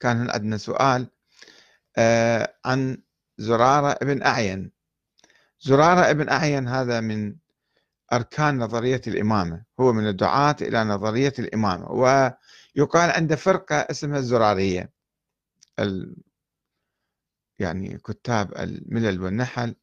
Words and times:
كان 0.00 0.30
عندنا 0.30 0.56
سؤال 0.56 1.10
آه، 1.98 2.54
عن 2.64 3.02
زرارة 3.38 3.98
ابن 4.02 4.22
أعين. 4.22 4.72
زرارة 5.60 6.10
ابن 6.10 6.28
أعين 6.28 6.68
هذا 6.68 7.00
من 7.00 7.36
أركان 8.12 8.58
نظرية 8.58 9.00
الإمامة. 9.06 9.64
هو 9.80 9.92
من 9.92 10.08
الدعاة 10.08 10.56
إلى 10.62 10.84
نظرية 10.84 11.32
الإمامة 11.38 11.90
ويقال 11.90 13.10
عنده 13.10 13.36
فرقة 13.36 13.76
اسمها 13.76 14.18
الزرارية. 14.18 14.92
ال... 15.78 16.16
يعني 17.58 17.98
كتاب 17.98 18.52
الملل 18.58 19.22
والنحل 19.22 19.74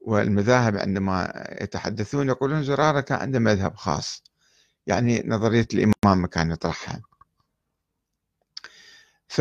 والمذاهب 0.00 0.76
عندما 0.76 1.46
يتحدثون 1.60 2.28
يقولون 2.28 2.64
زرارة 2.64 3.00
كان 3.00 3.18
عنده 3.18 3.38
مذهب 3.38 3.76
خاص. 3.76 4.24
يعني 4.86 5.22
نظرية 5.26 5.68
الإمامة 5.74 6.28
كان 6.28 6.50
يطرحها. 6.50 7.02
ف 9.28 9.40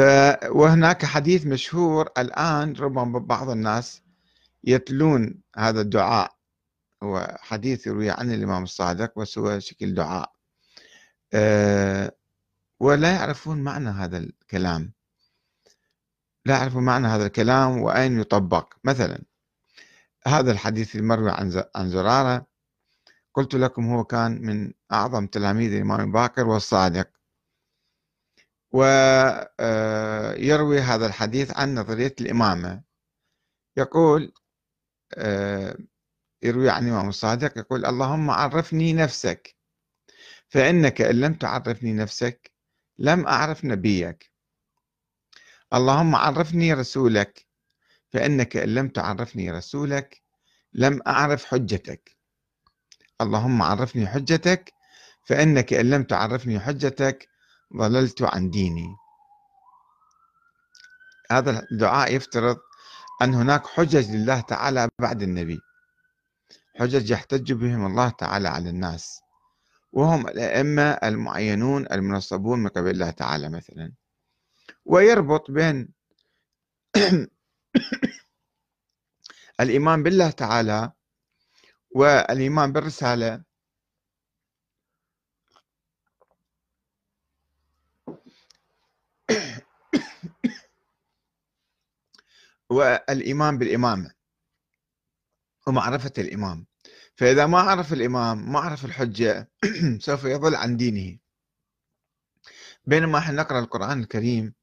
وهناك 0.50 1.06
حديث 1.06 1.46
مشهور 1.46 2.10
الآن 2.18 2.74
ربما 2.74 3.20
بعض 3.20 3.50
الناس 3.50 4.02
يتلون 4.64 5.42
هذا 5.58 5.82
الدعاء 5.82 6.36
هو 7.04 7.38
حديث 7.40 7.88
يروي 7.88 8.10
عن 8.10 8.32
الإمام 8.34 8.64
الصادق 8.64 9.20
بس 9.20 9.38
هو 9.38 9.60
شكل 9.60 9.94
دعاء. 9.94 10.32
أه 11.34 12.16
ولا 12.80 13.12
يعرفون 13.12 13.58
معنى 13.64 13.90
هذا 13.90 14.18
الكلام. 14.18 14.94
لا 16.46 16.58
يعرفون 16.58 16.84
معنى 16.84 17.08
هذا 17.08 17.26
الكلام 17.26 17.82
وأين 17.82 18.20
يطبق. 18.20 18.74
مثلا 18.84 19.24
هذا 20.28 20.52
الحديث 20.52 20.96
المروي 20.96 21.32
عن 21.32 21.64
عن 21.76 21.90
زرارة 21.90 22.46
قلت 23.34 23.56
لكم 23.56 23.94
هو 23.94 24.04
كان 24.04 24.42
من 24.42 24.74
أعظم 24.92 25.28
تلاميذ 25.28 25.74
الإمام 25.74 26.02
الباقر 26.02 26.48
والصادق. 26.48 27.10
ويروي 28.76 30.80
آه، 30.80 30.82
هذا 30.82 31.06
الحديث 31.06 31.58
عن 31.58 31.76
نظرية 31.76 32.16
الإمامة. 32.22 32.84
يقول 33.78 34.34
آه، 35.18 35.78
يروي 36.44 36.70
عن 36.70 36.88
الإمام 36.88 37.10
الصادق 37.10 37.58
يقول 37.58 37.86
اللهم 37.86 38.30
عرفني 38.30 38.94
نفسك. 38.94 39.56
فإنك 40.50 41.02
إن 41.02 41.20
لم 41.20 41.34
تعرفني 41.34 41.94
نفسك 41.94 42.52
لم 42.98 43.28
أعرف 43.28 43.66
نبيك. 43.66 44.32
اللهم 45.74 46.16
عرفني 46.16 46.74
رسولك. 46.74 47.46
فإنك 48.14 48.58
إن 48.58 48.76
لم 48.76 48.90
تعرفني 48.90 49.52
رسولك 49.52 50.22
لم 50.74 51.02
أعرف 51.08 51.46
حجتك. 51.46 52.18
اللهم 53.22 53.62
عرفني 53.62 54.08
حجتك. 54.08 54.74
فإنك 55.24 55.74
إن 55.74 55.90
لم 55.90 56.04
تعرفني 56.04 56.60
حجتك 56.60 57.35
ضللت 57.76 58.22
عن 58.22 58.50
ديني. 58.50 58.96
هذا 61.32 61.68
الدعاء 61.72 62.16
يفترض 62.16 62.58
أن 63.22 63.34
هناك 63.34 63.68
حجج 63.68 64.12
لله 64.12 64.42
تعالى 64.42 64.90
بعد 65.00 65.22
النبي. 65.22 65.60
حجج 66.80 67.10
يحتج 67.10 67.54
بهم 67.54 67.86
الله 67.86 68.10
تعالى 68.10 68.48
على 68.48 68.70
الناس. 68.70 69.22
وهم 69.92 70.28
الأئمة 70.28 70.92
المعينون 70.92 71.86
المنصبون 71.92 72.60
من 72.60 72.70
قبل 72.70 72.90
الله 72.90 73.10
تعالى 73.10 73.50
مثلا. 73.50 73.94
ويربط 74.86 75.52
بين 75.52 75.90
الإيمان 79.62 80.04
بالله 80.04 80.30
تعالى 80.30 80.92
والإيمان 81.92 82.74
بالرسالة 82.74 83.44
والإيمان 92.76 93.58
بالإمامة 93.58 94.12
ومعرفة 95.68 96.14
الإمام. 96.18 96.66
فإذا 97.16 97.46
ما 97.46 97.60
عرف 97.60 97.94
الإمام 97.94 98.52
ما 98.52 98.60
عرف 98.60 98.86
الحجة 98.86 99.50
سوف 100.08 100.24
يضل 100.24 100.56
عن 100.56 100.78
دينه. 100.78 101.18
بينما 102.86 103.20
إحنا 103.20 103.42
نقرأ 103.42 103.60
القرآن 103.60 104.00
الكريم 104.00 104.54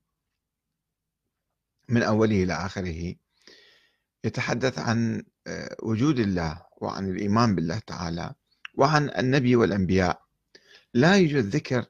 من 1.88 2.02
أوله 2.02 2.42
إلى 2.42 2.52
آخره 2.52 3.14
يتحدث 4.24 4.78
عن 4.78 5.24
آه، 5.46 5.76
وجود 5.82 6.18
الله 6.18 6.66
وعن 6.80 7.10
الإيمان 7.10 7.54
بالله 7.54 7.78
تعالى 7.78 8.34
وعن 8.74 9.10
النبي 9.10 9.56
والأنبياء. 9.56 10.22
لا 10.94 11.16
يوجد 11.16 11.44
ذكر 11.44 11.84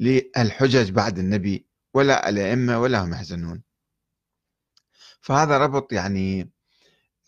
للحجج 0.00 0.90
بعد 0.90 1.18
النبي 1.18 1.66
ولا 1.94 2.28
الأئمة 2.28 2.80
ولا 2.80 3.04
هم 3.04 3.12
يحزنون. 3.12 3.65
فهذا 5.26 5.58
ربط 5.58 5.92
يعني 5.92 6.50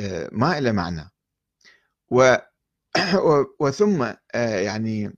آه، 0.01 0.29
ما 0.33 0.61
له 0.61 0.73
معنى. 0.73 1.11
و 2.17 2.37
وثم 3.61 4.03
آه، 4.35 4.59
يعني 4.59 5.17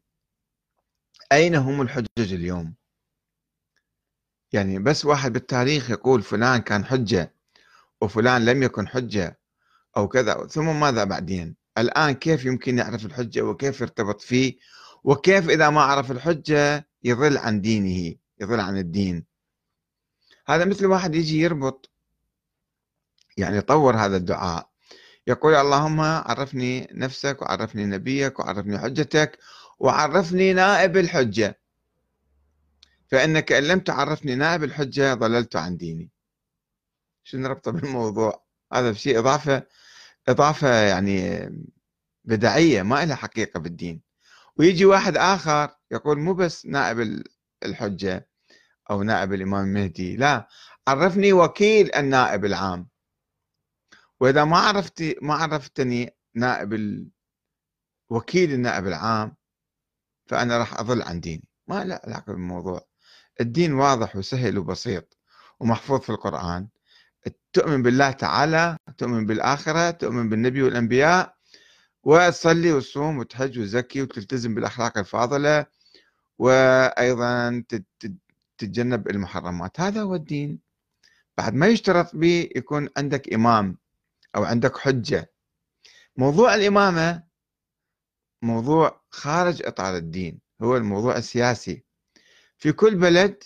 أين 1.33 1.55
هم 1.55 1.83
الحجج 1.83 2.09
اليوم؟ 2.35 2.75
يعني 4.53 4.79
بس 4.79 5.05
واحد 5.05 5.33
بالتاريخ 5.33 5.91
يقول 5.91 6.23
فلان 6.23 6.59
كان 6.61 6.85
حجة 6.85 7.35
وفلان 8.01 8.45
لم 8.45 8.63
يكن 8.63 8.89
حجة 8.89 9.41
أو 9.97 10.09
كذا 10.09 10.47
ثم 10.47 10.81
ماذا 10.81 11.05
بعدين؟ 11.05 11.57
الآن 11.79 12.13
كيف 12.13 12.45
يمكن 12.45 12.79
يعرف 12.79 13.07
الحجة 13.07 13.43
وكيف 13.43 13.81
يرتبط 13.81 14.21
فيه؟ 14.21 14.59
وكيف 15.05 15.51
إذا 15.51 15.71
ما 15.71 15.81
عرف 15.83 16.11
الحجة 16.11 16.89
يضل 17.03 17.39
عن 17.39 17.61
دينه 17.61 18.17
يضل 18.41 18.61
عن 18.61 18.79
الدين؟ 18.79 19.27
هذا 20.47 20.65
مثل 20.65 20.87
واحد 20.87 21.15
يجي 21.15 21.41
يربط 21.41 21.90
يعني 23.37 23.57
يطور 23.57 23.97
هذا 23.97 24.17
الدعاء. 24.17 24.71
يقول 25.27 25.55
اللهم 25.55 26.01
عرفني 26.01 26.89
نفسك 26.93 27.43
وعرفني 27.43 27.87
نبيك 27.87 28.41
وعرفني 28.41 28.79
حجتك 28.79 29.39
وعرفني 29.79 30.53
نائب 30.53 30.97
الحجة. 30.97 31.61
فإنك 33.11 33.53
إن 33.53 33.63
لم 33.63 33.81
تعرفني 33.81 34.35
نائب 34.35 34.65
الحجة 34.65 35.15
ضللت 35.15 35.57
عن 35.57 35.77
ديني. 35.77 36.11
شنو 37.25 37.49
ربطه 37.49 37.71
بالموضوع؟ 37.73 38.45
هذا 38.73 38.93
شيء 38.93 39.19
إضافة 39.19 39.63
إضافة 40.29 40.75
يعني 40.75 41.49
بدعية 42.25 42.83
ما 42.83 43.05
لها 43.05 43.17
حقيقة 43.17 43.61
بالدين. 43.61 44.03
ويجي 44.57 44.85
واحد 44.85 45.17
آخر 45.17 45.71
يقول 45.91 46.19
مو 46.19 46.35
بس 46.35 46.67
نائب 46.67 47.23
الحجة 47.65 48.29
أو 48.91 49.03
نائب 49.03 49.33
الإمام 49.33 49.65
المهدي 49.65 50.17
لا 50.17 50.49
عرفني 50.89 51.33
وكيل 51.33 51.95
النائب 51.95 52.45
العام. 52.45 52.90
وإذا 54.21 54.45
ما 54.45 54.57
عرفتي 54.57 55.17
ما 55.23 55.35
عرفتني 55.35 56.17
نائب 56.35 56.73
ال... 56.73 57.09
وكيل 58.09 58.53
النائب 58.53 58.87
العام 58.87 59.37
فأنا 60.27 60.59
راح 60.59 60.81
أضل 60.81 61.03
عن 61.03 61.21
ديني. 61.21 61.49
ما 61.69 61.85
لا 61.85 62.03
علاقة 62.05 62.33
بالموضوع. 62.33 62.87
الدين 63.41 63.73
واضح 63.73 64.17
وسهل 64.17 64.59
وبسيط 64.59 65.19
ومحفوظ 65.61 66.01
في 66.01 66.11
القرآن. 66.11 66.69
تؤمن 67.53 67.83
بالله 67.83 68.11
تعالى 68.11 68.77
تؤمن 68.99 69.27
بالآخرة 69.27 69.91
تؤمن 69.91 70.29
بالنبي 70.29 70.63
والأنبياء 70.63 71.35
وتصلي 72.03 72.73
وتصوم 72.73 73.19
وتحج 73.19 73.59
وتزكي 73.59 74.03
وتلتزم 74.03 74.55
بالأخلاق 74.55 74.99
الفاضلة 74.99 75.67
وأيضا 76.39 77.65
تتجنب 78.59 79.09
المحرمات. 79.11 79.81
هذا 79.81 80.03
هو 80.03 80.15
الدين. 80.15 80.59
بعد 81.39 81.55
ما 81.55 81.67
يشترط 81.67 82.17
به 82.17 82.51
يكون 82.57 82.89
عندك 82.97 83.35
إمام. 83.35 83.79
أو 84.37 84.45
عندك 84.45 84.79
حجة. 84.79 85.33
موضوع 86.17 86.55
الإمامة 86.55 87.25
موضوع 88.43 89.03
خارج 89.11 89.67
إطار 89.67 89.97
الدين 89.97 90.41
هو 90.63 90.77
الموضوع 90.77 91.17
السياسي. 91.17 91.85
في 92.59 92.73
كل 92.73 92.95
بلد 92.95 93.43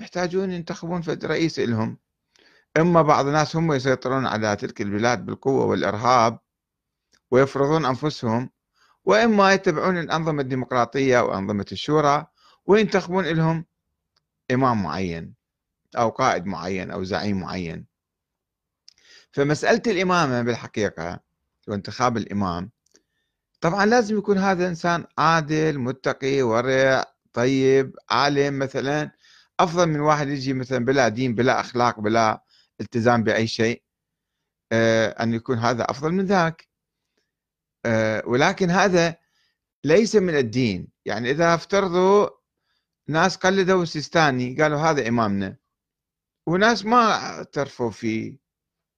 يحتاجون 0.00 0.50
ينتخبون 0.50 1.02
فد 1.02 1.24
رئيس 1.24 1.58
لهم. 1.58 1.98
إما 2.76 3.02
بعض 3.02 3.26
الناس 3.26 3.56
هم 3.56 3.72
يسيطرون 3.72 4.26
على 4.26 4.56
تلك 4.56 4.80
البلاد 4.80 5.26
بالقوة 5.26 5.64
والإرهاب 5.64 6.38
ويفرضون 7.30 7.84
أنفسهم 7.84 8.50
وإما 9.04 9.52
يتبعون 9.52 9.98
الأنظمة 9.98 10.42
الديمقراطية 10.42 11.18
أو 11.20 11.34
أنظمة 11.34 11.66
الشورى 11.72 12.26
وينتخبون 12.66 13.24
لهم 13.24 13.66
إمام 14.50 14.82
معين 14.82 15.34
أو 15.96 16.08
قائد 16.08 16.46
معين 16.46 16.90
أو 16.90 17.04
زعيم 17.04 17.40
معين. 17.40 17.86
فمسألة 19.34 19.82
الإمامة 19.86 20.42
بالحقيقة 20.42 21.20
وانتخاب 21.68 22.16
الإمام 22.16 22.70
طبعا 23.60 23.86
لازم 23.86 24.18
يكون 24.18 24.38
هذا 24.38 24.68
إنسان 24.68 25.04
عادل 25.18 25.78
متقي 25.78 26.42
ورع 26.42 27.04
طيب 27.32 27.96
عالم 28.10 28.58
مثلا. 28.58 29.10
أفضل 29.60 29.86
من 29.86 30.00
واحد 30.00 30.28
يجي 30.28 30.52
مثلا 30.52 30.84
بلا 30.84 31.08
دين 31.08 31.34
بلا 31.34 31.60
أخلاق 31.60 32.00
بلا 32.00 32.44
التزام 32.80 33.22
بأي 33.22 33.46
شيء 33.46 33.82
آه، 34.72 35.08
أن 35.08 35.34
يكون 35.34 35.58
هذا 35.58 35.82
أفضل 35.90 36.12
من 36.12 36.24
ذاك. 36.24 36.68
آه، 37.86 38.22
ولكن 38.26 38.70
هذا 38.70 39.16
ليس 39.84 40.16
من 40.16 40.36
الدين. 40.36 40.88
يعني 41.04 41.30
إذا 41.30 41.54
افترضوا 41.54 42.28
ناس 43.08 43.36
قلدوا 43.36 43.82
السيستاني 43.82 44.56
قالوا 44.62 44.78
هذا 44.78 45.08
إمامنا. 45.08 45.56
وناس 46.46 46.84
ما 46.84 47.12
اعترفوا 47.12 47.90
فيه. 47.90 48.43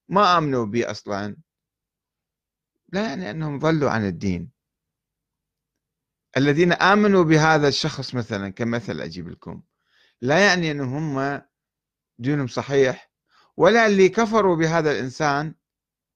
ما 0.08 0.38
آمنوا 0.38 0.66
به 0.66 0.90
أصلا. 0.90 1.36
لا 2.92 3.08
يعني 3.08 3.30
أنهم 3.30 3.58
ضلوا 3.58 3.90
عن 3.90 4.06
الدين. 4.06 4.50
الذين 6.36 6.72
آمنوا 6.72 7.24
بهذا 7.24 7.68
الشخص 7.68 8.14
مثلا 8.14 8.48
كمثل 8.48 9.00
أجيب 9.00 9.28
لكم 9.28 9.62
لا 10.22 10.46
يعني 10.46 10.70
أنهم 10.70 11.18
هم 11.18 11.42
دينهم 12.18 12.46
صحيح 12.46 13.10
ولا 13.56 13.86
اللي 13.86 14.08
كفروا 14.08 14.56
بهذا 14.56 14.90
الإنسان 14.92 15.54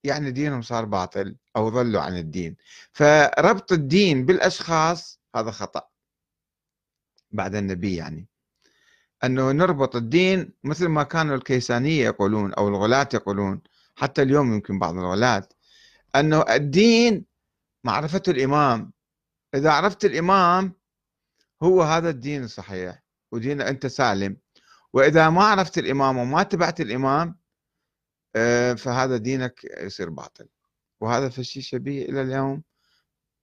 يعني 0.04 0.30
دينهم 0.30 0.62
صار 0.62 0.84
باطل 0.84 1.36
أو 1.56 1.68
ضلوا 1.68 2.00
عن 2.02 2.16
الدين. 2.16 2.56
فربط 2.92 3.72
الدين 3.72 4.26
بالأشخاص 4.26 5.20
هذا 5.36 5.50
خطأ. 5.50 5.88
بعد 7.30 7.54
النبي 7.54 7.96
يعني. 7.96 8.28
أنه 9.24 9.52
نربط 9.52 9.96
الدين 9.96 10.52
مثل 10.64 10.86
ما 10.88 11.02
كانوا 11.02 11.36
الكيسانية 11.36 12.04
يقولون 12.04 12.54
أو 12.54 12.68
الغلاة 12.68 13.08
يقولون. 13.14 13.62
حتى 13.96 14.22
اليوم 14.22 14.54
يمكن 14.54 14.78
بعض 14.78 14.94
الغلاة 14.98 15.48
أنه 16.16 16.44
الدين 16.50 17.24
معرفة 17.84 18.22
الإمام. 18.28 18.92
إذا 19.54 19.70
عرفت 19.70 20.04
الإمام 20.04 20.72
هو 21.62 21.82
هذا 21.82 22.10
الدين 22.10 22.44
الصحيح 22.44 23.02
ودين 23.32 23.60
أنت 23.60 23.86
سالم. 23.86 24.36
وإذا 24.92 25.30
ما 25.30 25.44
عرفت 25.44 25.78
الإمام 25.78 26.16
وما 26.16 26.42
تبعت 26.42 26.80
الإمام 26.80 27.38
آه، 28.36 28.74
فهذا 28.74 29.16
دينك 29.16 29.64
يصير 29.80 30.10
باطل. 30.10 30.48
وهذا 31.00 31.28
فشي 31.28 31.62
شبيه 31.62 32.04
إلى 32.04 32.22
اليوم 32.22 32.62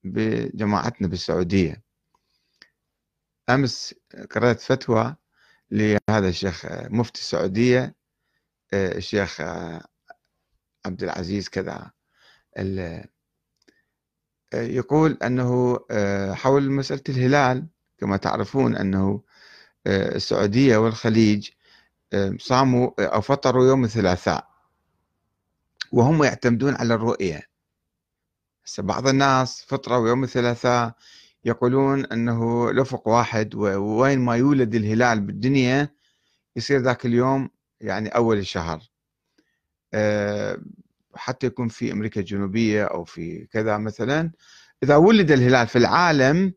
بجماعتنا 0.03 1.07
بالسعودية. 1.07 1.83
أمس 3.49 3.95
قرأت 4.31 4.59
فتوى 4.61 5.15
لهذا 5.71 6.29
الشيخ 6.29 6.65
مفتي 6.71 7.21
السعودية 7.21 7.95
آه، 8.73 8.97
الشيخ 8.97 9.41
عبد 10.85 11.03
العزيز 11.03 11.49
كذا 11.49 11.91
يقول 14.53 15.17
أنه 15.23 15.79
آه، 15.91 16.33
حول 16.33 16.71
مسألة 16.71 17.01
الهلال 17.09 17.67
كما 17.97 18.17
تعرفون 18.17 18.75
أنه 18.75 19.21
السعودية 19.87 20.77
والخليج 20.77 21.49
صاموا 22.37 23.15
أو 23.15 23.21
فطروا 23.21 23.67
يوم 23.67 23.83
الثلاثاء 23.83 24.47
وهم 25.91 26.23
يعتمدون 26.23 26.75
على 26.75 26.93
الرؤية. 26.93 27.41
هسه 28.65 28.83
بعض 28.83 29.07
الناس 29.07 29.61
فطروا 29.67 30.07
يوم 30.09 30.23
الثلاثاء 30.23 30.95
يقولون 31.45 32.05
أنه 32.05 32.69
الأفق 32.69 33.07
واحد 33.07 33.55
ووين 33.55 34.19
ما 34.19 34.35
يولد 34.35 34.75
الهلال 34.75 35.21
بالدنيا 35.21 35.89
يصير 36.55 36.79
ذاك 36.79 37.05
اليوم 37.05 37.49
يعني 37.81 38.09
أول 38.09 38.37
الشهر. 38.37 38.77
آه، 38.77 38.96
حتى 41.15 41.47
يكون 41.47 41.67
في 41.67 41.91
أمريكا 41.91 42.19
الجنوبية 42.21 42.85
أو 42.85 43.03
في 43.03 43.45
كذا 43.45 43.77
مثلا. 43.77 44.31
إذا 44.83 44.95
ولد 44.95 45.31
الهلال 45.31 45.67
في 45.67 45.77
العالم 45.77 46.53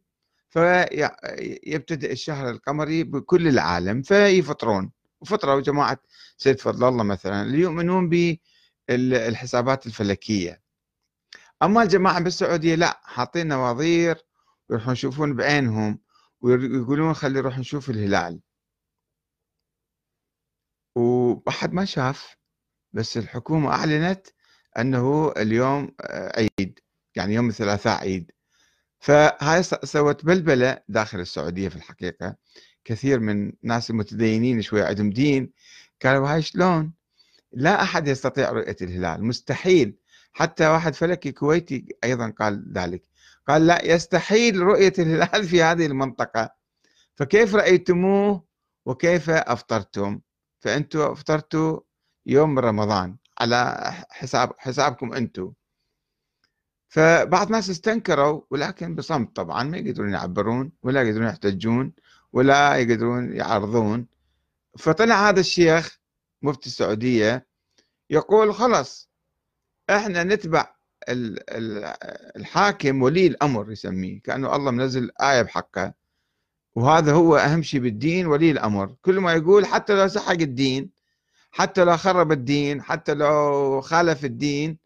فيبتدئ 0.49 2.13
الشهر 2.13 2.51
القمري 2.51 3.05
بكل 3.05 3.49
العالم 3.49 4.03
فيفطرون. 4.03 4.91
وفطروا 5.21 5.61
جماعة 5.61 5.99
سيد 6.37 6.61
فضل 6.61 6.89
الله 6.89 7.05
مثلا 7.05 7.43
اللي 7.43 7.59
يؤمنون 7.59 8.09
بالحسابات 8.89 9.87
الفلكية. 9.87 10.63
أما 11.63 11.83
الجماعة 11.83 12.21
بالسعودية 12.21 12.75
لا 12.75 13.01
حاطين 13.05 13.49
نواظير 13.49 14.25
ويروحون 14.69 14.93
يشوفون 14.93 15.37
بعينهم 15.37 15.99
ويقولون 16.41 17.15
خلي 17.15 17.41
نروح 17.41 17.59
نشوف 17.59 17.91
الهلال. 17.91 18.41
وأحد 20.97 21.73
ما 21.73 21.85
شاف 21.85 22.37
بس 22.93 23.17
الحكومة 23.17 23.73
أعلنت 23.73 24.27
أنه 24.79 25.33
اليوم 25.37 25.95
عيد 26.37 26.79
يعني 27.15 27.35
يوم 27.35 27.49
الثلاثاء 27.49 28.01
عيد. 28.01 28.31
فهاي 28.99 29.63
سوت 29.63 30.25
بلبلة 30.25 30.79
داخل 30.89 31.21
السعودية 31.21 31.69
في 31.69 31.77
الحقيقة. 31.77 32.37
كثير 32.85 33.21
من 33.21 33.53
الناس 33.65 33.91
المتدينين 33.91 34.63
شوية 34.63 34.85
عندهم 34.85 35.11
دين 35.11 35.53
قالوا 36.05 36.29
هاي 36.29 36.43
شلون؟ 36.43 36.93
لا 37.53 37.83
أحد 37.83 38.09
يستطيع 38.09 38.51
رؤية 38.51 38.77
الهلال 38.83 39.25
مستحيل. 39.25 39.97
حتى 40.33 40.67
واحد 40.67 40.95
فلكي 40.95 41.33
كويتي 41.33 41.87
أيضا 42.05 42.31
قال 42.31 42.73
ذلك. 42.73 43.03
قال 43.49 43.67
لا 43.67 43.85
يستحيل 43.85 44.61
رؤية 44.61 44.93
الهلال 44.99 45.45
في 45.45 45.63
هذه 45.63 45.87
المنطقة. 45.87 46.51
فكيف 47.17 47.55
رأيتموه 47.55 48.45
وكيف 48.87 49.31
أفطرتم؟ 49.31 50.21
فأنتم 50.61 51.01
أفطرتوا 51.01 51.81
يوم 52.27 52.59
رمضان 52.59 53.17
على 53.41 53.93
حساب 54.11 54.53
حسابكم 54.59 55.13
أنتم 55.13 55.53
فبعض 56.89 57.47
الناس 57.47 57.71
استنكروا 57.71 58.43
ولكن 58.51 58.95
بصمت 58.95 59.37
طبعا 59.37 59.63
ما 59.63 59.77
يقدرون 59.77 60.13
يعبرون 60.13 60.73
ولا 60.83 61.03
يقدرون 61.03 61.27
يحتجون 61.27 61.93
ولا 62.33 62.77
يقدرون 62.77 63.33
يعرضون. 63.33 64.07
فطلع 64.79 65.29
هذا 65.29 65.41
الشيخ 65.41 65.99
مفتي 66.43 66.67
السعودية 66.67 67.47
يقول 68.11 68.55
خلص 68.55 69.11
إحنا 69.91 70.25
نتبع 70.25 70.75
الحاكم 72.37 73.03
ولي 73.03 73.27
الأمر 73.27 73.73
يسميه 73.73 74.23
كأنه 74.23 74.57
الله 74.57 74.71
منزل 74.71 75.11
آية 75.21 75.43
بحقه. 75.43 75.95
وهذا 76.75 77.13
هو 77.13 77.37
أهم 77.37 77.63
شيء 77.63 77.81
بالدين 77.81 78.27
ولي 78.27 78.51
الأمر. 78.51 78.97
كل 79.03 79.21
ما 79.21 79.33
يقول 79.33 79.67
حتى 79.67 79.95
لو 79.95 80.09
سحق 80.09 80.31
الدين 80.31 80.91
حتى 81.51 81.85
لو 81.85 81.97
خرب 81.97 82.33
الدين 82.33 82.83
حتى 82.83 83.15
لو 83.15 83.81
خالف 83.81 84.25
الدين 84.25 84.79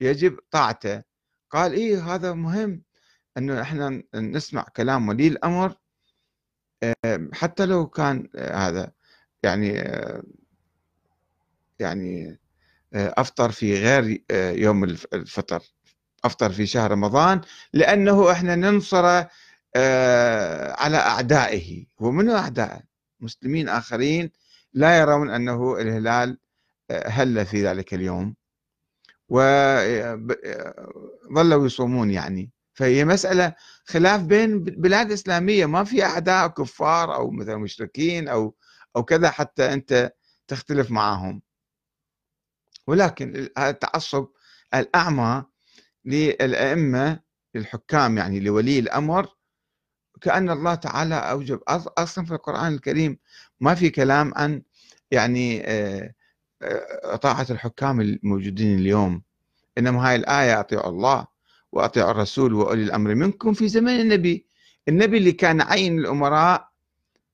يجب 0.00 0.38
طاعته. 0.50 1.02
قال 1.50 1.72
إيه 1.72 2.14
هذا 2.14 2.32
مهم 2.32 2.82
أنه 3.38 3.62
إحنا 3.62 4.02
نسمع 4.14 4.62
كلام 4.76 5.08
ولي 5.08 5.28
الأمر 5.28 5.74
حتى 7.32 7.66
لو 7.66 7.86
كان 7.86 8.28
هذا 8.36 8.92
يعني 9.42 9.68
يعني 11.78 12.38
أفطر 12.94 13.50
في 13.50 13.74
غير 13.84 14.24
يوم 14.58 14.84
الفطر 14.84 15.62
أفطر 16.24 16.52
في 16.52 16.66
شهر 16.66 16.90
رمضان 16.90 17.40
لأنه 17.72 18.32
إحنا 18.32 18.54
ننصر 18.54 19.04
على 20.76 20.96
أعدائه. 20.96 21.86
هو 22.00 22.10
منو 22.10 22.36
أعدائه 22.36 22.80
مسلمين 23.20 23.68
آخرين 23.68 24.30
لا 24.76 24.98
يرون 24.98 25.30
أنه 25.30 25.76
الهلال 25.80 26.38
هل 27.06 27.46
في 27.46 27.66
ذلك 27.66 27.94
اليوم؟ 27.94 28.34
وظلوا 29.28 30.36
يصومون 31.66 32.10
يعني. 32.10 32.50
فهي 32.74 33.04
مسألة 33.04 33.54
خلاف 33.84 34.22
بين 34.22 34.62
بلاد 34.64 35.12
إسلامية. 35.12 35.66
ما 35.66 35.84
في 35.84 36.04
أعداء 36.04 36.48
كفار 36.48 37.14
أو 37.14 37.30
مثلا 37.30 37.56
مشركين 37.56 38.28
أو 38.28 38.54
أو 38.96 39.04
كذا 39.04 39.30
حتى 39.30 39.72
أنت 39.72 40.12
تختلف 40.48 40.90
معهم 40.90 41.42
ولكن 42.86 43.48
هذا 43.58 43.70
التعصب 43.70 44.28
الأعمى 44.74 45.44
للأئمة 46.04 47.20
للحكام 47.54 48.18
يعني 48.18 48.40
لولي 48.40 48.78
الأمر 48.78 49.36
كأن 50.20 50.50
الله 50.50 50.74
تعالى 50.74 51.14
أوجب 51.14 51.60
أصلا 51.68 52.24
في 52.24 52.34
القرآن 52.34 52.74
الكريم 52.74 53.18
ما 53.60 53.74
في 53.74 53.90
كلام 53.90 54.32
عن 54.36 54.62
يعني 55.10 55.62
آه، 55.66 56.14
آه، 56.62 57.16
طاعة 57.16 57.46
الحكام 57.50 58.00
الموجودين 58.00 58.78
اليوم. 58.78 59.22
إنما 59.78 60.08
هاي 60.08 60.16
الآية 60.16 60.60
أطيعوا 60.60 60.88
الله 60.90 61.26
وأطيعوا 61.72 62.10
الرسول 62.10 62.54
وأولي 62.54 62.82
الأمر 62.82 63.14
منكم 63.14 63.52
في 63.52 63.68
زمن 63.68 64.00
النبي. 64.00 64.46
النبي 64.88 65.18
اللي 65.18 65.32
كان 65.32 65.60
عين 65.60 65.98
الأمراء 65.98 66.68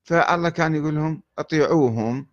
فالله 0.05 0.49
كان 0.49 0.75
يقول 0.75 0.95
لهم 0.95 1.23
أطيعوهم. 1.39 2.27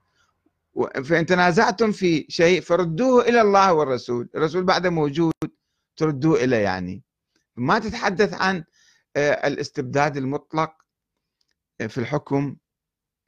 فإن 1.03 1.25
تنازعتم 1.25 1.91
في 1.91 2.25
شيء 2.29 2.62
فردوه 2.62 3.22
إلى 3.22 3.41
الله 3.41 3.74
والرسول. 3.74 4.29
الرسول 4.36 4.63
بعد 4.63 4.88
موجود 4.88 5.34
تردوه 5.98 6.43
إليه 6.43 6.58
يعني. 6.58 7.03
ما 7.55 7.79
تتحدث 7.79 8.34
عن 8.34 8.63
آه، 9.15 9.48
الاستبداد 9.48 10.17
المطلق 10.17 10.72
في 11.88 11.98
الحكم. 11.98 12.55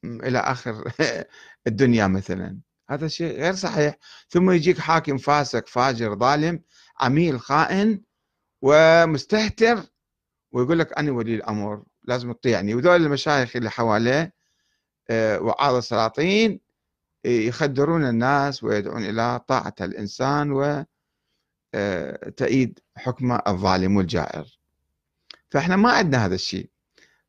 إلى 0.04 0.40
آخر 0.40 0.92
الدنيا 1.68 2.08
مثلا. 2.08 2.60
هذا 2.90 3.08
شيء 3.08 3.36
غير 3.42 3.56
صحيح. 3.56 3.98
ثم 4.30 4.52
يجيك 4.52 4.80
حاكم 4.80 5.18
فاسق 5.18 5.68
فاجر 5.68 6.16
ظالم 6.16 6.62
عميل 7.00 7.40
خائن 7.40 8.02
ومستهتر 8.62 9.84
ويقول 10.52 10.80
لك 10.80 10.98
أنا 10.98 11.12
ولي 11.12 11.36
الأمر 11.36 11.84
لازم 12.04 12.32
تطيعني. 12.32 12.76
وذول 12.76 13.06
المشايخ 13.06 13.56
اللي 13.56 13.70
حواليه 13.72 14.34
آه، 15.10 15.40
وعاظ 15.40 15.76
السلاطين 15.76 16.60
يخدرون 17.26 18.06
الناس 18.06 18.64
ويدعون 18.64 19.06
إلى 19.06 19.40
طاعة 19.48 19.76
الإنسان 19.82 20.52
وتأييد 21.74 22.80
آه، 22.80 23.02
حكمه 23.02 23.42
الظالم 23.48 23.98
والجائر. 23.98 24.60
فإحنا 25.50 25.76
ما 25.76 25.92
عندنا 25.92 26.26
هذا 26.26 26.36
الشيء. 26.36 26.70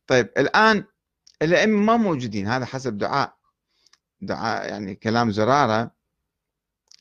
طيب 0.06 0.30
الآن 0.38 0.84
الأئمة 1.42 1.80
ما 1.80 1.96
موجودين 1.96 2.48
هذا 2.48 2.64
حسب 2.64 2.98
دعاء. 2.98 3.36
دعاء 4.20 4.68
يعني 4.68 4.94
كلام 4.94 5.30
زرارة. 5.30 5.90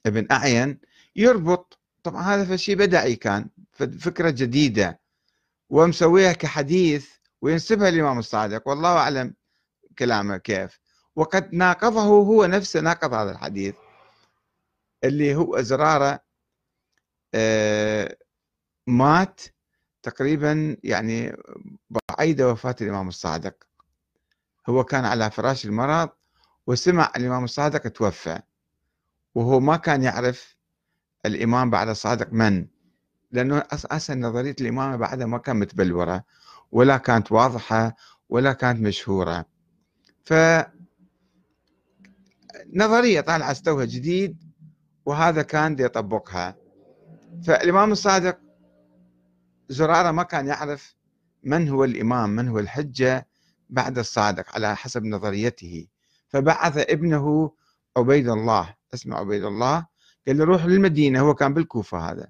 ابن 0.05 0.27
أعين 0.31 0.79
يربط 1.15 1.79
طبعا 2.03 2.21
هذا 2.21 2.55
شيء 2.55 2.75
بدعي 2.75 3.15
كان 3.15 3.49
فكرة 3.99 4.29
جديدة. 4.29 4.99
ومسويها 5.69 6.33
كحديث 6.33 7.09
وينسبها 7.41 7.89
للإمام 7.89 8.19
الصادق 8.19 8.67
والله 8.67 8.97
أعلم 8.97 9.33
كلامه 9.99 10.37
كيف. 10.37 10.79
وقد 11.15 11.53
ناقضه 11.53 12.01
هو 12.01 12.45
نفسه 12.45 12.79
ناقض 12.79 13.13
هذا 13.13 13.31
الحديث. 13.31 13.75
اللي 15.03 15.35
هو 15.35 15.61
زرارة 15.61 16.19
آه، 17.33 18.17
مات 18.87 19.41
تقريبا 20.03 20.77
يعني 20.83 21.35
بعيد 21.89 22.41
وفاة 22.41 22.75
الإمام 22.81 23.07
الصادق. 23.07 23.70
هو 24.69 24.83
كان 24.83 25.05
على 25.05 25.31
فراش 25.31 25.65
المرض 25.65 26.09
وسمع 26.67 27.11
الإمام 27.15 27.43
الصادق 27.43 27.79
توفى 27.79 28.39
وهو 29.35 29.59
ما 29.59 29.77
كان 29.77 30.03
يعرف 30.03 30.57
الإمام 31.25 31.69
بعد 31.69 31.89
الصادق 31.89 32.33
من 32.33 32.67
لأنه 33.31 33.63
أساسا 33.71 34.15
نظرية 34.15 34.55
الإمامة 34.61 34.95
بعدها 34.95 35.25
ما 35.27 35.37
كانت 35.37 35.61
متبلورة 35.61 36.23
ولا 36.71 36.97
كانت 36.97 37.31
واضحة 37.31 37.95
ولا 38.29 38.53
كانت 38.53 38.79
مشهورة. 38.79 39.45
ف 40.23 40.33
نظرية 42.73 43.21
طالعة 43.21 43.51
استوها 43.51 43.85
جديد 43.85 44.37
وهذا 45.05 45.41
كان 45.41 45.75
يطبقها. 45.79 46.55
فالإمام 47.47 47.91
الصادق 47.91 48.39
زرارة 49.69 50.11
ما 50.11 50.23
كان 50.23 50.47
يعرف 50.47 50.95
من 51.43 51.69
هو 51.69 51.83
الإمام 51.83 52.29
من 52.29 52.47
هو 52.47 52.59
الحجة 52.59 53.27
بعد 53.71 53.97
الصادق 53.99 54.55
على 54.55 54.75
حسب 54.75 55.03
نظريته. 55.05 55.87
فبعث 56.29 56.77
ابنه 56.77 57.51
عبيد 57.97 58.27
الله 58.29 58.75
اسمه 58.93 59.15
عبيد 59.17 59.43
الله 59.43 59.87
قال 60.27 60.37
له 60.37 60.43
روح 60.45 60.65
للمدينة 60.65 61.19
هو 61.21 61.33
كان 61.35 61.53
بالكوفة 61.53 62.11
هذا. 62.11 62.29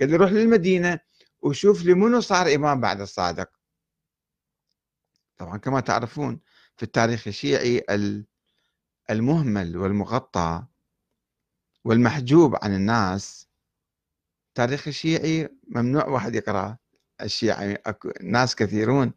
قال 0.00 0.10
له 0.10 0.16
روح 0.16 0.30
للمدينة 0.30 0.98
وشوف 1.42 1.82
لي 1.82 1.94
منو 1.94 2.20
صار 2.20 2.54
إمام 2.54 2.80
بعد 2.80 3.00
الصادق 3.00 3.50
طبعا 5.38 5.58
كما 5.58 5.80
تعرفون 5.80 6.40
في 6.76 6.82
التاريخ 6.82 7.26
الشيعي 7.26 7.84
المهمل 9.10 9.76
والمغطى 9.76 10.64
والمحجوب 11.84 12.56
عن 12.62 12.74
الناس. 12.74 13.48
تاريخ 14.54 14.88
الشيعي 14.88 15.48
ممنوع 15.68 16.06
واحد 16.06 16.34
يقرأ 16.34 16.76
الشيعي 17.20 17.78
ناس 18.22 18.56
كثيرون. 18.56 19.12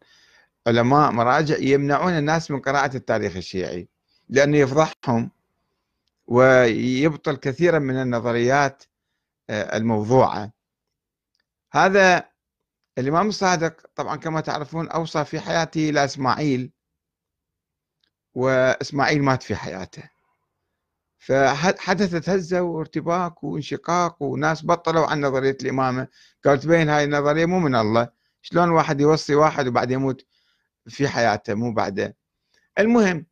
علماء 0.66 1.10
مراجع 1.10 1.56
يمنعون 1.58 2.12
الناس 2.12 2.50
من 2.50 2.60
قراءة 2.60 2.96
التاريخ 2.96 3.36
الشيعي 3.36 3.88
لأنه 4.28 4.58
يفضحهم 4.58 5.30
ويبطل 6.26 7.36
كثيرا 7.36 7.78
من 7.78 8.02
النظريات 8.02 8.84
آه، 9.50 9.76
الموضوعة. 9.76 10.52
هذا 11.72 12.28
الإمام 12.98 13.28
الصادق 13.28 13.86
طبعا 13.94 14.16
كما 14.16 14.40
تعرفون 14.40 14.88
أوصى 14.88 15.24
في 15.24 15.40
حياته 15.40 15.90
إلى 15.90 16.04
إسماعيل 16.04 16.72
وإسماعيل 18.34 19.22
مات 19.22 19.42
في 19.42 19.56
حياته. 19.56 20.02
فحدثت 21.18 22.28
هزة 22.28 22.62
وارتباك 22.62 23.44
وانشقاق 23.44 24.22
وناس 24.22 24.66
بطلوا 24.66 25.06
عن 25.06 25.20
نظرية 25.20 25.56
الإمامة. 25.62 26.08
قالوا 26.44 26.60
تبين 26.60 26.88
هاي 26.88 27.04
النظرية 27.04 27.46
مو 27.46 27.58
من 27.58 27.74
الله 27.74 28.08
شلون 28.42 28.70
واحد 28.70 29.00
يوصي 29.00 29.34
واحد 29.34 29.68
وبعد 29.68 29.90
يموت؟ 29.90 30.26
في 30.88 31.08
حياته 31.08 31.54
مو 31.54 31.72
بعده. 31.72 32.16
المهم 32.78 33.26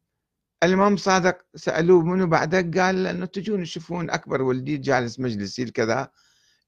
الإمام 0.62 0.96
صادق 0.96 1.38
سألوه 1.54 2.02
منو 2.02 2.26
بعدك؟ 2.26 2.78
قال 2.78 3.06
أنه 3.06 3.26
تجون 3.26 3.62
تشوفون 3.62 4.10
أكبر 4.10 4.42
ولدي 4.42 4.76
جالس 4.76 5.20
مجلسي 5.20 5.64
كذا 5.64 6.10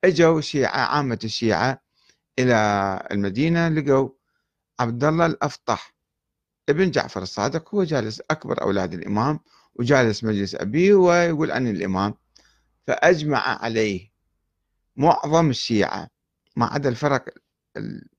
إجوا 0.04 0.38
الشيعة 0.38 0.78
عامة 0.78 1.18
الشيعة 1.24 1.82
إلى 2.38 2.54
المدينة 3.12 3.68
لقوا 3.68 4.10
عبد 4.80 5.04
الله 5.04 5.26
الأفطح 5.26 5.94
ابن 6.68 6.90
جعفر 6.90 7.22
الصادق 7.22 7.74
هو 7.74 7.84
جالس 7.84 8.22
أكبر 8.30 8.62
أولاد 8.62 8.94
الإمام 8.94 9.40
وجالس 9.74 10.24
مجلس 10.24 10.54
أبيه 10.54 10.94
ويقول 10.94 11.50
أنا 11.50 11.70
الإمام. 11.70 12.14
فأجمع 12.86 13.38
عليه 13.64 14.12
معظم 14.96 15.50
الشيعة 15.50 16.08
ما 16.56 16.66
عدا 16.66 16.88
الفرق 16.88 17.24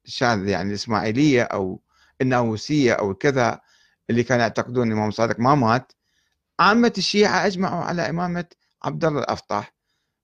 الشاذ 0.05 0.47
يعني 0.47 0.69
الإسماعيلية 0.69 1.43
أو 1.43 1.81
الناووسية 2.21 2.93
أو 2.93 3.13
كذا 3.13 3.61
اللي 4.09 4.23
كانوا 4.23 4.41
يعتقدون 4.43 4.87
الإمام 4.87 5.11
صادق 5.11 5.39
ما 5.39 5.55
مات. 5.55 5.91
عامة 6.59 6.93
الشيعة 6.97 7.45
أجمعوا 7.45 7.83
على 7.83 8.09
إمامة 8.09 8.45
عبد 8.83 9.05
الله 9.05 9.19
الأفطح 9.19 9.73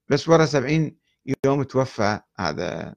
بس 0.08 0.28
ورا 0.28 0.46
سبعين 0.46 0.98
يوم 1.46 1.62
توفى 1.62 2.20
هذا 2.38 2.94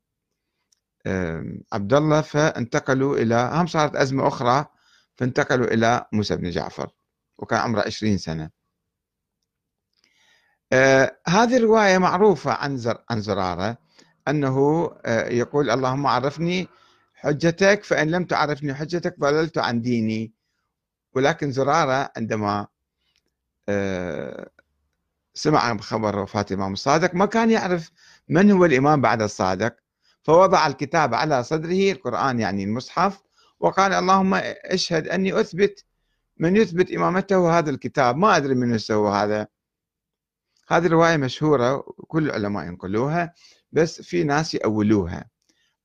عبد 1.74 1.94
الله 1.94 2.22
فانتقلوا 2.22 3.18
إلى 3.18 3.50
هم 3.54 3.68
صارت 3.68 3.96
أزمة 3.96 4.28
أخرى 4.28 4.66
فانتقلوا 5.16 5.68
إلى 5.68 6.06
موسى 6.12 6.36
بن 6.36 6.50
جعفر 6.50 6.90
وكان 7.38 7.60
عمره 7.60 7.82
20 7.82 8.18
سنة. 8.18 8.50
آه 10.74 11.20
هذه 11.28 11.58
الرواية 11.58 11.98
معروفة 11.98 12.52
عن 12.52 12.78
زر 12.78 13.04
عن 13.10 13.22
زرارة 13.22 13.78
أنه 14.28 14.90
آه 15.06 15.30
يقول 15.30 15.70
اللهم 15.70 16.08
عرفني 16.08 16.68
حجتك 17.18 17.84
فإن 17.84 18.12
لم 18.12 18.26
تعرفني 18.26 18.74
حجتك 18.74 19.20
ضللت 19.20 19.58
عن 19.58 19.82
ديني. 19.82 20.34
ولكن 21.14 21.52
زرارة 21.52 22.12
عندما 22.18 22.68
آه 23.70 24.50
سمع 25.34 25.78
خبر 25.78 26.20
وفاة 26.20 26.46
الإمام 26.52 26.74
الصادق 26.74 27.16
ما 27.16 27.26
كان 27.26 27.52
يعرف 27.52 27.92
من 28.30 28.52
هو 28.52 28.66
الإمام 28.66 29.02
بعد 29.02 29.22
الصادق. 29.22 29.76
فوضع 30.24 30.68
الكتاب 30.68 31.14
على 31.14 31.44
صدره 31.44 31.92
القرآن 31.92 32.40
يعني 32.40 32.64
المصحف 32.64 33.24
وقال 33.60 33.94
اللهم 33.94 34.34
اشهد 34.66 35.08
أني 35.08 35.40
أثبت 35.40 35.86
من 36.38 36.56
يثبت 36.56 36.92
إمامته 36.92 37.58
هذا 37.58 37.70
الكتاب. 37.70 38.18
ما 38.18 38.38
أدري 38.38 38.56
من 38.56 38.78
سوى 38.78 39.12
هذا. 39.12 39.48
هذه 40.70 40.86
الرواية 40.86 41.18
مشهورة 41.18 41.78
كل 42.08 42.26
العلماء 42.26 42.66
ينقلوها 42.66 43.34
بس 43.72 44.02
في 44.02 44.24
ناس 44.24 44.56
يأولوها. 44.56 45.37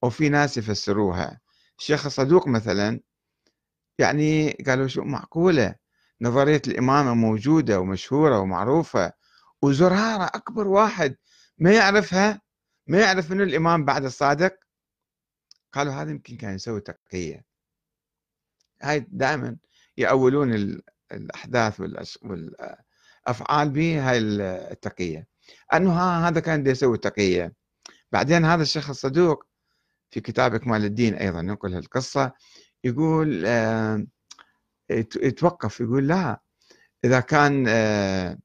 أو 0.05 0.11
في 0.11 0.29
ناس 0.29 0.57
يفسروها. 0.57 1.41
الشيخ 1.79 2.07
الصدوق 2.07 2.49
مثلا 2.49 3.01
يعني 3.99 4.51
قالوا 4.51 4.87
شو 4.87 5.03
معقولة؟ 5.03 5.75
نظرية 6.21 6.63
الإمامة 6.67 7.15
موجودة 7.15 7.81
ومشهورة 7.81 8.41
ومعروفة 8.41 9.13
وزرارة 9.63 10.25
أكبر 10.25 10.69
واحد 10.69 11.17
ما 11.59 11.73
يعرفها 11.73 12.41
ما 12.87 13.01
يعرف 13.01 13.31
منو 13.31 13.43
الإمام 13.43 13.85
بعد 13.85 14.05
الصادق؟ 14.05 14.57
قالوا 15.73 15.93
هذا 15.93 16.11
يمكن 16.11 16.37
كان 16.37 16.55
يسوي 16.55 16.81
تقية. 16.81 17.45
هاي 18.83 19.07
دائما 19.09 19.57
يأولون 19.97 20.81
الأحداث 21.13 21.81
والأفعال 22.23 23.71
بهاي 23.71 24.19
التقية. 24.19 25.27
أنه 25.75 26.01
هذا 26.29 26.41
كان 26.41 26.67
يسوي 26.67 26.99
تقية. 26.99 27.55
بعدين 28.13 28.45
هذا 28.45 28.63
الشيخ 28.63 28.91
الصدوق 28.91 29.52
في 30.13 30.21
كتاب 30.21 30.55
إكمال 30.55 30.85
الدين 30.85 31.15
أيضا 31.15 31.41
ينقل 31.41 31.75
القصة 31.75 32.33
يقول 32.85 33.43
آه، 33.47 34.07
يتوقف 35.17 35.81
يقول 35.81 36.09
لا 36.09 36.41
إذا 37.05 37.21
كان 37.21 37.65
آه، 37.69 38.39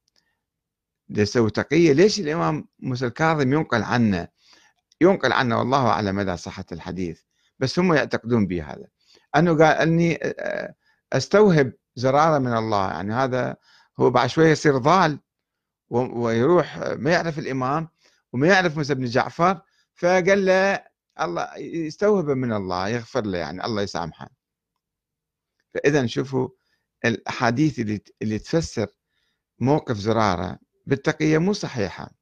يسوي 1.09 1.50
تقية 1.50 1.93
ليش 1.93 2.19
الإمام 2.19 2.67
موسى 2.79 3.05
الكاظم 3.05 3.53
ينقل 3.53 3.83
عنه؟ 3.83 4.27
ينقل 5.01 5.33
عنه 5.33 5.59
والله 5.59 5.88
أعلم 5.88 6.15
مدى 6.15 6.38
صحة 6.38 6.65
الحديث 6.71 7.21
بس 7.59 7.79
هم 7.79 7.93
يعتقدون 7.93 8.47
به 8.47 8.63
هذا. 8.63 8.88
أنه 9.36 9.51
قال 9.51 9.77
أني 9.77 10.19
آه، 10.24 10.75
أستوهب 11.13 11.74
زرارة 11.95 12.39
من 12.39 12.57
الله 12.57 12.91
يعني 12.91 13.13
هذا 13.13 13.55
هو 14.00 14.09
بعد 14.09 14.29
شوية 14.29 14.51
يصير 14.51 14.77
ضال 14.77 15.19
ويروح 15.89 16.77
ما 16.77 17.12
يعرف 17.12 17.39
الإمام 17.39 17.88
وما 18.33 18.47
يعرف 18.47 18.77
موسى 18.77 18.95
بن 18.95 19.05
جعفر 19.05 19.62
فقال 19.95 20.45
له 20.45 20.87
الله 21.21 21.57
يستوهب 21.57 22.25
من 22.29 22.53
الله 22.53 22.89
يغفر 22.89 23.25
له 23.25 23.38
يعني 23.38 23.65
الله 23.65 23.81
يسامحه. 23.81 24.29
فإذا 25.74 26.05
شوفوا 26.05 26.50
الأحاديث 27.05 27.79
اللي 27.79 28.01
اللي 28.21 28.39
تفسر 28.39 28.88
موقف 29.59 29.97
زرارة 29.97 30.59
بالتقية 30.86 31.38
مو 31.38 31.53
صحيحة. 31.53 32.16